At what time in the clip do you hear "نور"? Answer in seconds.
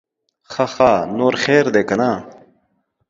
1.17-1.33